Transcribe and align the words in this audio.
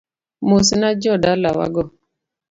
Mosna 0.47 0.89
jo 1.01 1.13
dalawago. 1.23 1.83